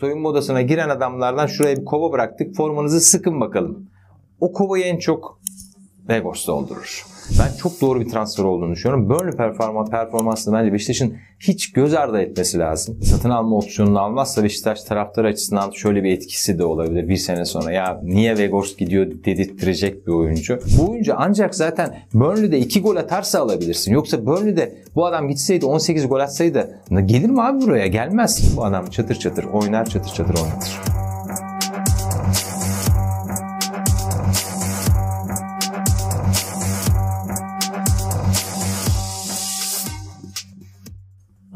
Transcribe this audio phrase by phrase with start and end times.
[0.00, 2.56] soyunma odasına giren adamlardan şuraya bir kova bıraktık.
[2.56, 3.90] Formanızı sıkın bakalım.
[4.40, 5.40] O kovayı en çok
[6.08, 7.06] Vegors doldurur.
[7.38, 9.08] Ben çok doğru bir transfer olduğunu düşünüyorum.
[9.10, 13.02] Burnley performans, performansını bence Beşiktaş'ın hiç göz ardı etmesi lazım.
[13.02, 17.72] Satın alma opsiyonunu almazsa Beşiktaş taraftarı açısından şöyle bir etkisi de olabilir bir sene sonra.
[17.72, 20.58] Ya niye Vegors gidiyor dedirttirecek bir oyuncu.
[20.78, 23.92] Bu oyuncu ancak zaten Burnley'de 2 gol atarsa alabilirsin.
[23.92, 27.86] Yoksa Burnley'de bu adam gitseydi 18 gol atsaydı gelir mi abi buraya?
[27.86, 28.56] Gelmez.
[28.56, 30.99] Bu adam çatır çatır oynar çatır çatır oynatır.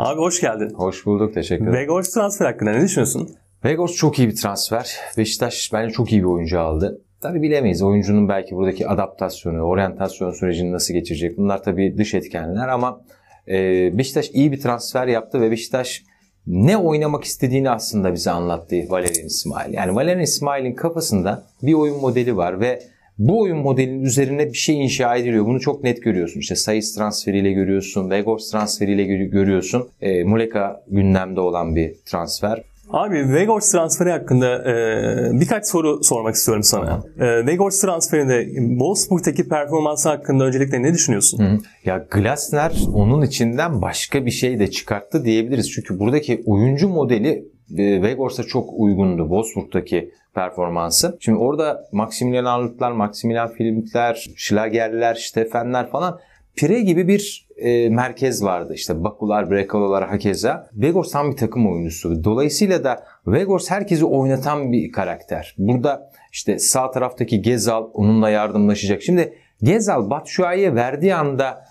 [0.04, 0.70] Abi hoş geldin.
[0.74, 1.34] Hoş bulduk.
[1.34, 1.78] Teşekkür ederim.
[1.78, 3.36] Vegors transfer hakkında ne düşünüyorsun?
[3.64, 4.96] Vegors çok iyi bir transfer.
[5.18, 7.00] Beşiktaş bence çok iyi bir oyuncu aldı.
[7.20, 7.82] Tabi bilemeyiz.
[7.82, 11.38] Oyuncunun belki buradaki adaptasyonu, oryantasyon sürecini nasıl geçirecek?
[11.38, 13.00] Bunlar tabii dış etkenler ama
[13.48, 13.54] e,
[13.98, 16.02] Beşiktaş iyi bir transfer yaptı ve Beşiktaş
[16.46, 19.74] ne oynamak istediğini aslında bize anlattı Valerian İsmail.
[19.74, 22.82] Yani Valerian İsmail'in kafasında bir oyun modeli var ve
[23.18, 25.46] bu oyun modelinin üzerine bir şey inşa ediliyor.
[25.46, 26.40] Bunu çok net görüyorsun.
[26.40, 29.88] İşte Sayıs transferiyle görüyorsun, Vegors transferiyle görüyorsun.
[30.00, 32.62] E, Muleka gündemde olan bir transfer.
[32.90, 37.02] Abi Vegors transferi hakkında e, birkaç soru sormak istiyorum sana.
[37.18, 41.38] E, Vegors transferinde Wolfsburg'taki performansı hakkında öncelikle ne düşünüyorsun?
[41.38, 41.58] Hı.
[41.84, 45.70] Ya Glasner onun içinden başka bir şey de çıkarttı diyebiliriz.
[45.70, 51.16] Çünkü buradaki oyuncu modeli Vegors'a çok uygundu Wolfsburg'daki performansı.
[51.20, 56.20] Şimdi orada Maximilian Arnold'lar, Maximilian Filmikler, Schlager'ler, Stefenler falan
[56.56, 58.74] Pire gibi bir e, merkez vardı.
[58.74, 60.70] İşte Bakular, Brekalolar, Hakeza.
[60.72, 62.24] Vegors tam bir takım oyuncusu.
[62.24, 65.54] Dolayısıyla da Vegors herkesi oynatan bir karakter.
[65.58, 69.02] Burada işte sağ taraftaki Gezal onunla yardımlaşacak.
[69.02, 71.64] Şimdi Gezal Batshuayi'ye verdiği anda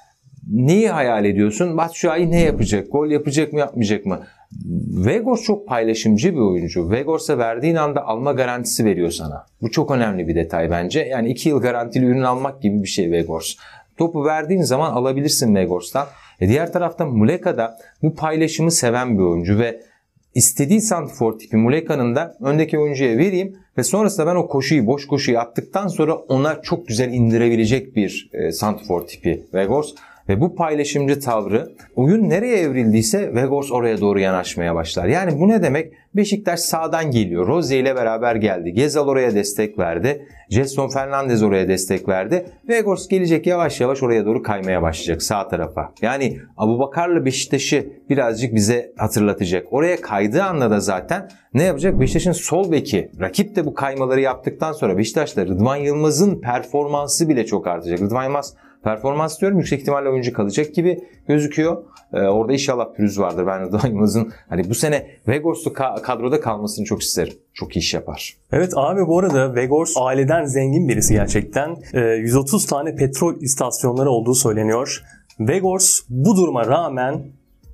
[0.51, 1.77] neyi hayal ediyorsun?
[1.77, 2.91] Batshuayi ne yapacak?
[2.91, 4.19] Gol yapacak mı yapmayacak mı?
[5.05, 6.91] Vegors çok paylaşımcı bir oyuncu.
[6.91, 9.45] Vegors'a verdiğin anda alma garantisi veriyor sana.
[9.61, 10.99] Bu çok önemli bir detay bence.
[10.99, 13.55] Yani 2 yıl garantili ürün almak gibi bir şey Vegors.
[13.97, 16.07] Topu verdiğin zaman alabilirsin Vegors'tan.
[16.39, 19.81] E diğer tarafta Muleka da bu paylaşımı seven bir oyuncu ve
[20.35, 25.39] istediği santifor tipi Muleka'nın da öndeki oyuncuya vereyim ve sonrasında ben o koşuyu, boş koşuyu
[25.39, 29.87] attıktan sonra ona çok güzel indirebilecek bir e, santifor tipi Vegors.
[30.29, 35.05] Ve bu paylaşımcı tavrı oyun nereye evrildiyse Vegors oraya doğru yanaşmaya başlar.
[35.05, 35.93] Yani bu ne demek?
[36.15, 37.47] Beşiktaş sağdan geliyor.
[37.47, 38.73] Rose ile beraber geldi.
[38.73, 40.27] Gezal oraya destek verdi.
[40.49, 42.45] Jetson Fernandez oraya destek verdi.
[42.69, 45.91] Vegors gelecek yavaş yavaş oraya doğru kaymaya başlayacak sağ tarafa.
[46.01, 49.67] Yani Abu Bakar'la Beşiktaş'ı birazcık bize hatırlatacak.
[49.71, 51.99] Oraya kaydığı anda da zaten ne yapacak?
[51.99, 53.11] Beşiktaş'ın sol beki.
[53.19, 58.01] Rakip de bu kaymaları yaptıktan sonra Beşiktaş'ta Rıdvan Yılmaz'ın performansı bile çok artacak.
[58.01, 61.83] Rıdvan Yılmaz performans diyorum yüksek ihtimalle oyuncu kalacak gibi gözüküyor.
[62.13, 63.47] Ee, orada inşallah pürüz vardır.
[63.47, 67.33] Ben Rıdvan Yılmaz'ın hani bu sene Vegors'lu ka- kadroda kalmasını çok isterim.
[67.53, 68.33] Çok iş yapar.
[68.51, 71.75] Evet abi bu arada Vegors aileden zengin birisi gerçekten.
[71.93, 75.03] Ee, 130 tane petrol istasyonları olduğu söyleniyor.
[75.39, 77.23] Vegors bu duruma rağmen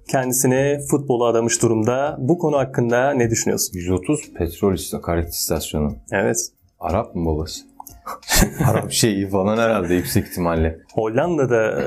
[0.08, 2.18] kendisini futbola adamış durumda.
[2.20, 3.72] Bu konu hakkında ne düşünüyorsun?
[3.74, 4.74] 130 petrol
[5.28, 5.96] istasyonu.
[6.12, 6.38] Evet.
[6.80, 7.69] Arap mı babası?
[8.68, 10.80] Arap şeyi falan herhalde yüksek ihtimalle.
[10.94, 11.86] Hollanda'da e,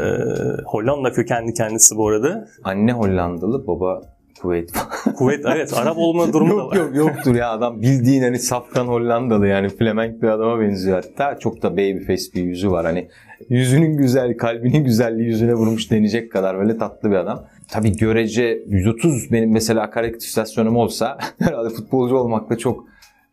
[0.67, 2.49] Hollanda kökenli kendisi bu arada.
[2.65, 4.03] Anne Hollandalı, baba
[4.43, 4.73] Kuveyt.
[5.17, 6.77] Kuveyt evet Arap olma durumu yok, da var.
[6.77, 11.39] Yok yoktur ya adam bildiğin hani safkan Hollandalı yani Flemenk bir adama benziyor hatta.
[11.39, 13.09] Çok da baby face bir yüzü var hani.
[13.49, 17.45] Yüzünün güzel, kalbinin güzelliği yüzüne vurmuş denecek kadar böyle tatlı bir adam.
[17.71, 22.92] Tabii görece 130 benim mesela akaryakıt istasyonum olsa herhalde futbolcu olmakla çok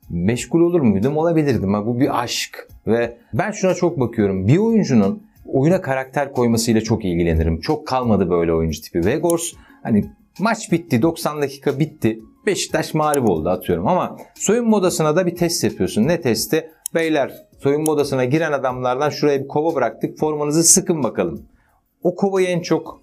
[0.10, 1.18] meşgul olur muydum?
[1.18, 1.74] Olabilirdim.
[1.74, 2.68] Ha, bu bir aşk.
[2.88, 4.48] Ve ben şuna çok bakıyorum.
[4.48, 7.60] Bir oyuncunun oyuna karakter koymasıyla çok ilgilenirim.
[7.60, 9.06] Çok kalmadı böyle oyuncu tipi.
[9.06, 9.54] Vegors
[9.84, 10.06] hani
[10.40, 12.20] maç bitti 90 dakika bitti.
[12.46, 16.08] Beşiktaş mağlup oldu atıyorum ama soyunma odasına da bir test yapıyorsun.
[16.08, 16.72] Ne testi?
[16.96, 20.18] Beyler soyunma odasına giren adamlardan şuraya bir kova bıraktık.
[20.18, 21.46] Formanızı sıkın bakalım.
[22.04, 23.02] O kovayı en çok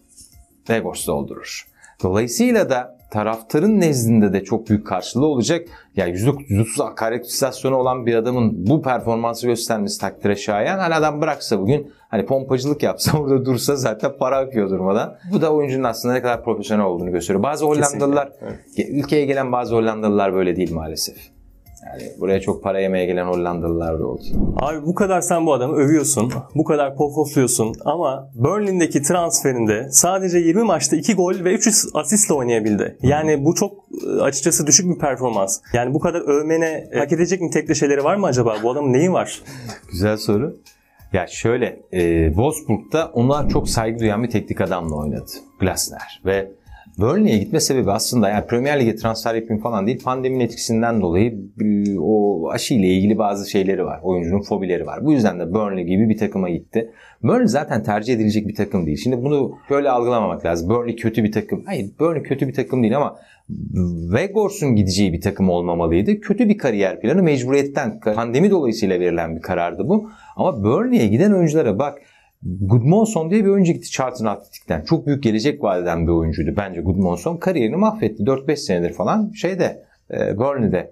[0.71, 1.67] Vegors doldurur.
[2.03, 5.69] Dolayısıyla da taraftarın nezdinde de çok büyük karşılığı olacak.
[5.97, 10.79] Ya yani %30 akaryakıt istasyonu olan bir adamın bu performansı göstermesi takdire şayan.
[10.79, 15.17] Hani adam bıraksa bugün hani pompacılık yapsa orada dursa zaten para akıyor durmadan.
[15.33, 17.43] Bu da oyuncunun aslında ne kadar profesyonel olduğunu gösteriyor.
[17.43, 18.89] Bazı Hollandalılar, evet.
[18.91, 21.36] ülkeye gelen bazı Hollandalılar böyle değil maalesef.
[21.87, 24.23] Yani buraya çok para yemeye gelen Hollandalılar da oldu.
[24.57, 26.33] Abi bu kadar sen bu adamı övüyorsun.
[26.55, 32.99] Bu kadar pofofluyorsun ama Berlin'deki transferinde sadece 20 maçta 2 gol ve 3 asistle oynayabildi.
[33.03, 33.73] Yani bu çok
[34.07, 35.61] e, açıkçası düşük bir performans.
[35.73, 38.57] Yani bu kadar övmene hak edecek nitekli şeyleri var mı acaba?
[38.63, 39.43] Bu adamın neyi var?
[39.91, 40.57] Güzel soru.
[41.13, 45.31] Ya şöyle, e, Wolfsburg'da ona çok saygı duyan bir teknik adamla oynadı.
[45.61, 46.21] Glasner.
[46.25, 46.51] Ve
[46.99, 50.03] Burnley'e gitme sebebi aslında yani Premier Lig'e transfer yapayım falan değil.
[50.05, 51.39] Pandeminin etkisinden dolayı
[52.01, 54.01] o aşı ile ilgili bazı şeyleri var.
[54.03, 55.05] Oyuncunun fobileri var.
[55.05, 56.91] Bu yüzden de Burnley gibi bir takıma gitti.
[57.23, 58.97] Burnley zaten tercih edilecek bir takım değil.
[58.97, 60.69] Şimdi bunu şöyle algılamamak lazım.
[60.69, 61.63] Burnley kötü bir takım.
[61.67, 63.17] Hayır Burnley kötü bir takım değil ama
[64.13, 66.21] Vegors'un gideceği bir takım olmamalıydı.
[66.21, 70.11] Kötü bir kariyer planı mecburiyetten pandemi dolayısıyla verilen bir karardı bu.
[70.37, 71.99] Ama Burnley'e giden oyunculara bak
[72.61, 74.85] Gudmonson diye bir oyuncu gitti Charlton Atletik'ten.
[74.85, 77.37] Çok büyük gelecek vadeden bir oyuncuydu bence Gudmonson.
[77.37, 78.23] Kariyerini mahvetti.
[78.23, 80.91] 4-5 senedir falan şeyde e, Burnley'de.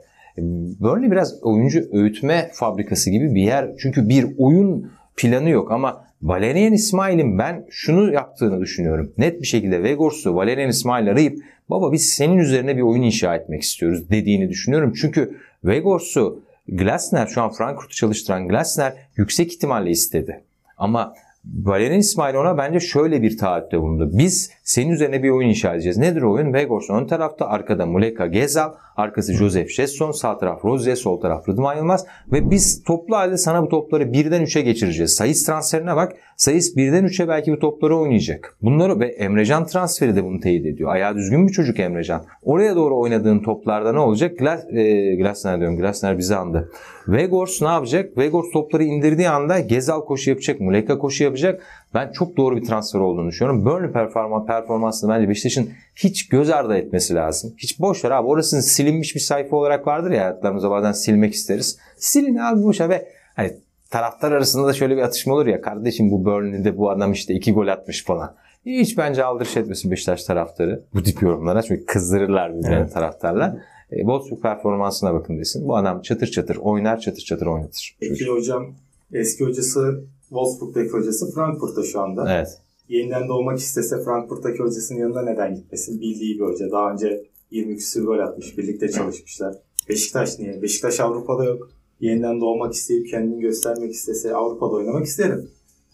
[0.80, 3.70] Burnley biraz oyuncu öğütme fabrikası gibi bir yer.
[3.78, 9.12] Çünkü bir oyun planı yok ama Valerian İsmail'in ben şunu yaptığını düşünüyorum.
[9.18, 11.38] Net bir şekilde Vegors'u Valerian İsmail arayıp
[11.70, 14.92] baba biz senin üzerine bir oyun inşa etmek istiyoruz dediğini düşünüyorum.
[15.00, 20.44] Çünkü Vegors'u Glasner şu an Frankfurt'u çalıştıran Glasner yüksek ihtimalle istedi.
[20.76, 21.14] Ama
[21.52, 24.10] Valerian İsmail bence şöyle bir taahhütte bulundu.
[24.12, 25.98] Biz senin üzerine bir oyun inşa edeceğiz.
[25.98, 26.52] Nedir oyun?
[26.52, 31.76] Vegors ön tarafta, arkada Muleka Gezal, arkası Joseph Jetson, sağ taraf Rozier, sol taraf Rıdvan
[31.76, 32.06] Yılmaz.
[32.32, 35.14] Ve biz toplu halde sana bu topları birden üçe geçireceğiz.
[35.14, 36.12] Sayıs transferine bak.
[36.36, 38.56] Sayıs birden üçe belki bu topları oynayacak.
[38.62, 40.90] Bunları ve Emrecan transferi de bunu teyit ediyor.
[40.90, 42.24] Ayağı düzgün bir çocuk Emrecan.
[42.42, 44.38] Oraya doğru oynadığın toplarda ne olacak?
[44.38, 45.76] Glas, e, Glasner diyorum.
[45.76, 46.70] Glasner bizi andı.
[47.08, 48.18] Vegors ne yapacak?
[48.18, 51.62] Vegors topları indirdiği anda Gezal koşu yapacak, Muleka koşu yapacak.
[51.94, 53.64] Ben çok doğru bir transfer olduğunu düşünüyorum.
[53.64, 57.54] Burnley performa, performansını bence Beşiktaş'ın hiç göz ardı etmesi lazım.
[57.58, 58.28] Hiç boş ver abi.
[58.28, 61.78] Orasının silinmiş bir sayfa olarak vardır ya hayatlarımızda bazen silmek isteriz.
[61.96, 63.56] Silin abi boş ver ve hani
[63.90, 67.52] taraftar arasında da şöyle bir atışma olur ya kardeşim bu Burnley'de bu adam işte iki
[67.52, 68.34] gol atmış falan.
[68.66, 71.62] Hiç bence aldırış etmesin Beşiktaş taraftarı bu tip yorumlara.
[71.62, 72.92] Çünkü kızdırırlar birbirine evet.
[72.92, 73.56] taraftarlar.
[73.90, 75.68] E, Wolfsburg performansına bakın desin.
[75.68, 77.96] Bu adam çatır çatır oynar, çatır çatır oynatır.
[78.00, 78.74] Peki hocam
[79.12, 82.34] eski hocası Wolfsburg'daki hocası Frankfurt'ta şu anda.
[82.34, 82.48] Evet.
[82.88, 86.00] Yeniden doğmak istese Frankfurt'taki hocasının yanında neden gitmesin?
[86.00, 86.70] Bildiği bir hoca.
[86.70, 88.58] Daha önce 20 küsur gol atmış.
[88.58, 89.54] Birlikte çalışmışlar.
[89.88, 90.62] Beşiktaş niye?
[90.62, 91.68] Beşiktaş Avrupa'da yok.
[92.00, 95.50] Yeniden doğmak isteyip kendini göstermek istese Avrupa'da oynamak isterim.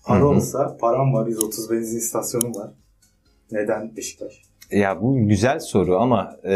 [0.06, 1.26] Para olsa param var.
[1.26, 2.70] 130 benzin istasyonu var.
[3.52, 4.42] Neden Beşiktaş?
[4.70, 6.52] Ya bu güzel soru ama e,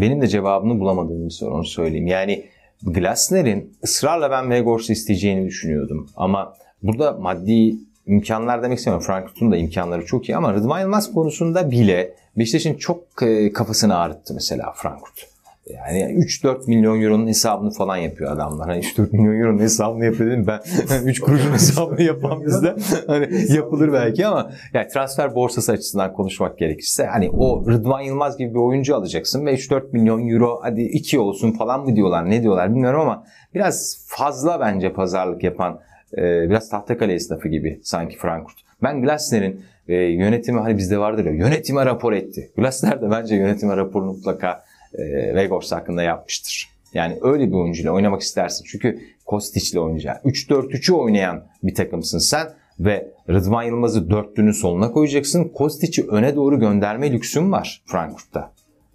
[0.00, 2.06] benim de cevabını bulamadığım bir soru onu söyleyeyim.
[2.06, 2.44] Yani
[2.82, 6.06] Glasner'in ısrarla ben Vegors'u isteyeceğini düşünüyordum.
[6.16, 7.76] Ama burada maddi
[8.06, 9.06] imkanlar demek istemiyorum.
[9.06, 14.34] Frankfurt'un da imkanları çok iyi ama Rıdvan Yılmaz konusunda bile Beşiktaş'ın çok e, kafasını ağrıttı
[14.34, 15.34] mesela Frankfurt.
[15.70, 18.68] Yani 3-4 milyon euronun hesabını falan yapıyor adamlar.
[18.68, 20.60] Hani 3-4 milyon euronun hesabını yapıyor ben.
[21.04, 22.76] 3 kuruşun hesabını yapan bizde.
[23.06, 28.50] Hani yapılır belki ama yani transfer borsası açısından konuşmak gerekirse hani o Rıdvan Yılmaz gibi
[28.50, 32.70] bir oyuncu alacaksın ve 3-4 milyon euro hadi 2 olsun falan mı diyorlar ne diyorlar
[32.70, 35.80] bilmiyorum ama biraz fazla bence pazarlık yapan
[36.18, 38.56] e, biraz tahtakale esnafı gibi sanki Frankfurt.
[38.82, 42.50] Ben Glasner'in e, yönetimi hani bizde vardır ya yönetime rapor etti.
[42.56, 44.64] Glasner de bence yönetime raporunu mutlaka
[44.94, 46.68] e, Vegors hakkında yapmıştır.
[46.94, 48.64] Yani öyle bir oyuncuyla oynamak istersin.
[48.68, 50.30] Çünkü Kostic'le oynayacaksın.
[50.30, 52.46] 3-4-3'ü oynayan bir takımsın sen
[52.80, 55.48] ve Rıdvan Yılmaz'ı dörtlünün soluna koyacaksın.
[55.48, 58.52] Kostic'i öne doğru gönderme lüksün var Frankfurt'ta.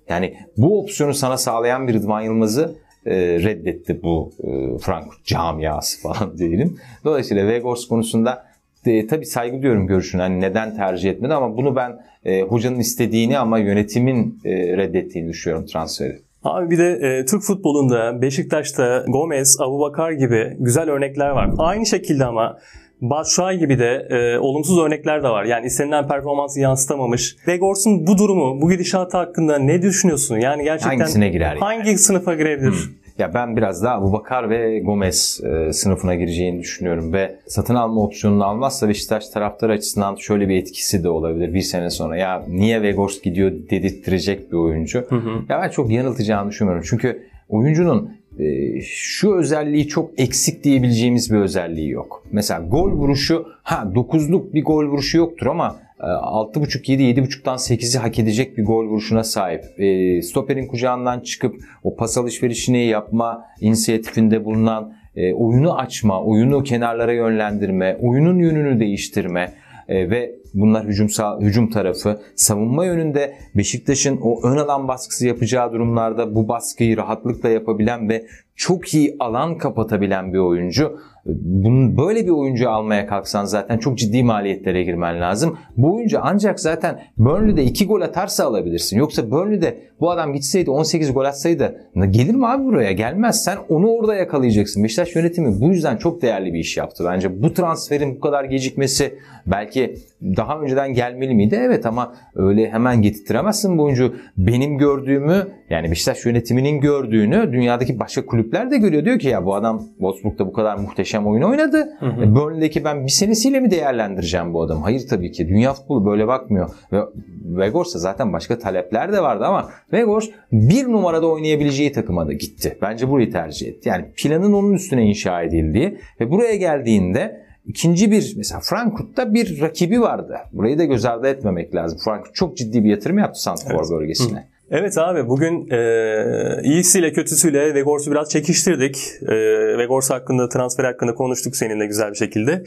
[0.10, 2.76] Yani bu opsiyonu sana sağlayan bir Rıdvan Yılmaz'ı
[3.16, 6.78] reddetti bu e, Frankfurt camiası falan diyelim.
[7.06, 8.46] Dolayısıyla Vegors konusunda
[8.86, 10.22] e, tabii saygı duyuyorum görüşünü.
[10.22, 15.66] Hani neden tercih etmedi ama bunu ben e, hocanın istediğini ama yönetimin e, reddettiğini düşünüyorum
[15.66, 16.20] transferi.
[16.44, 21.50] Abi bir de e, Türk futbolunda Beşiktaş'ta Gomez, Abubakar gibi güzel örnekler var.
[21.58, 22.58] Aynı şekilde ama
[23.02, 25.44] Batshuayi gibi de e, olumsuz örnekler de var.
[25.44, 27.36] Yani istenilen performansı yansıtamamış.
[27.48, 30.38] Vegors'un bu durumu, bu gidişatı hakkında ne düşünüyorsun?
[30.38, 31.58] Yani gerçekten Hangisine girer?
[31.58, 32.72] Hangi sınıfa girebilir?
[32.72, 32.94] Hmm.
[33.20, 38.46] Ya ben biraz daha Abubakar ve Gomez e, sınıfına gireceğini düşünüyorum ve satın alma opsiyonunu
[38.46, 42.18] almazsa Beşiktaş taraftar açısından şöyle bir etkisi de olabilir bir sene sonra.
[42.18, 45.06] Ya niye Vegors gidiyor dedirttirecek bir oyuncu.
[45.10, 45.30] Hı hı.
[45.50, 46.86] Ya ben çok yanıltacağını düşünmüyorum.
[46.90, 52.24] Çünkü oyuncunun e, şu özelliği çok eksik diyebileceğimiz bir özelliği yok.
[52.32, 58.20] Mesela gol vuruşu ha 9'luk bir gol vuruşu yoktur ama 6.5 7 7.5'tan 8'i hak
[58.20, 59.64] edecek bir gol vuruşuna sahip.
[59.78, 67.14] E, stoperin kucağından çıkıp o pas alışverişini yapma inisiyatifinde bulunan, e, oyunu açma, oyunu kenarlara
[67.14, 69.54] yönlendirme, oyunun yönünü değiştirme
[69.88, 72.22] e, ve bunlar hücumsal hücum tarafı.
[72.36, 78.26] Savunma yönünde Beşiktaş'ın o ön alan baskısı yapacağı durumlarda bu baskıyı rahatlıkla yapabilen ve
[78.56, 81.00] çok iyi alan kapatabilen bir oyuncu.
[81.42, 85.58] Bunun böyle bir oyuncu almaya kalksan zaten çok ciddi maliyetlere girmen lazım.
[85.78, 88.98] Bu oyuncu ancak zaten Burnley'de 2 gol atarsa alabilirsin.
[88.98, 92.92] Yoksa Burnley'de bu adam gitseydi 18 gol atsaydı gelir mi abi buraya?
[92.92, 93.44] Gelmez.
[93.44, 94.84] Sen onu orada yakalayacaksın.
[94.84, 97.04] Beşiktaş yönetimi bu yüzden çok değerli bir iş yaptı.
[97.08, 99.16] Bence bu transferin bu kadar gecikmesi
[99.48, 101.60] belki daha önceden gelmeli miydi?
[101.62, 104.16] Evet ama öyle hemen getirtemezsin bu oyuncu.
[104.38, 109.06] Benim gördüğümü yani Beşiktaş yönetiminin gördüğünü dünyadaki başka kulüpler de görüyor.
[109.06, 111.90] Diyor ki ya bu adam Wolfsburg'da bu kadar muhteşem oyun oynadı.
[112.00, 112.36] Hı hı.
[112.36, 114.82] Burnley'deki ben bir senesiyle mi değerlendireceğim bu adamı?
[114.82, 115.48] Hayır tabii ki.
[115.48, 116.70] Dünya futbolu böyle bakmıyor.
[116.92, 117.02] Ve
[117.44, 122.78] Vegors'a zaten başka talepler de vardı ama Vegors bir numarada oynayabileceği takıma da gitti.
[122.82, 123.90] Bence burayı tercih etti.
[123.90, 130.02] Yani planın onun üstüne inşa edildiği ve buraya geldiğinde ikinci bir mesela Frankfurt'ta bir rakibi
[130.02, 130.38] vardı.
[130.54, 132.00] Burayı da göz ardı etmemek lazım.
[132.06, 133.92] Frankfurt çok ciddi bir yatırım yaptı Santrafor evet.
[133.92, 134.40] bölgesine.
[134.40, 134.59] Hı.
[134.72, 138.98] Evet abi bugün e, iyisiyle kötüsüyle Vegors'u biraz çekiştirdik.
[139.28, 139.36] E,
[139.78, 142.64] Vegors hakkında, transfer hakkında konuştuk seninle güzel bir şekilde.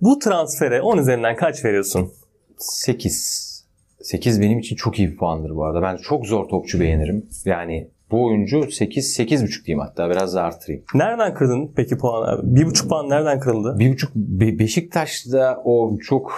[0.00, 2.12] Bu transfere 10 üzerinden kaç veriyorsun?
[2.58, 3.64] 8.
[4.02, 5.82] 8 benim için çok iyi bir puandır bu arada.
[5.82, 7.26] Ben çok zor topçu beğenirim.
[7.44, 10.84] Yani bu oyuncu 8 8,5 diyeyim hatta biraz da artırayım.
[10.94, 12.60] Nereden kırdın peki puan abi?
[12.60, 13.76] 1,5 puan nereden kırıldı?
[13.78, 16.32] 1,5 Be- Beşiktaş'ta o çok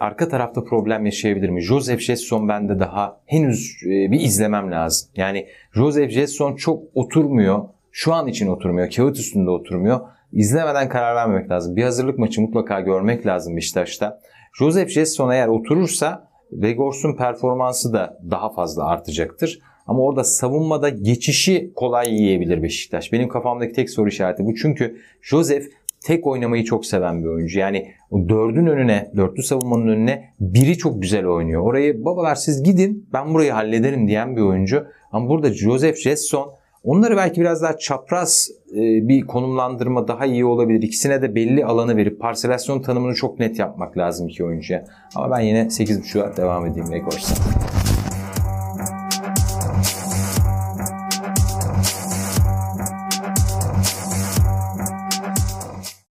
[0.00, 1.60] arka tarafta problem yaşayabilir mi?
[1.60, 5.08] Joseph Jetson bende daha henüz e, bir izlemem lazım.
[5.16, 7.64] Yani Joseph Jetson çok oturmuyor.
[7.92, 8.90] Şu an için oturmuyor.
[8.90, 10.00] Kağıt üstünde oturmuyor.
[10.32, 11.76] İzlemeden karar vermemek lazım.
[11.76, 14.20] Bir hazırlık maçı mutlaka görmek lazım Beşiktaş'ta.
[14.58, 19.58] Joseph Jetson eğer oturursa Vegors'un performansı da daha fazla artacaktır.
[19.86, 23.12] Ama orada savunmada geçişi kolay yiyebilir Beşiktaş.
[23.12, 24.54] Benim kafamdaki tek soru işareti bu.
[24.54, 25.66] Çünkü Joseph
[26.04, 27.58] tek oynamayı çok seven bir oyuncu.
[27.58, 27.86] Yani
[28.28, 31.62] dördün önüne, dörtlü savunmanın önüne biri çok güzel oynuyor.
[31.62, 34.86] Orayı babalar siz gidin ben burayı hallederim diyen bir oyuncu.
[35.12, 36.52] Ama burada Joseph Jetson
[36.84, 40.82] onları belki biraz daha çapraz e, bir konumlandırma daha iyi olabilir.
[40.82, 44.84] İkisine de belli alanı verip parselasyon tanımını çok net yapmak lazım iki oyuncuya.
[45.14, 47.34] Ama ben yine 8.5'a devam edeyim Vegors'a.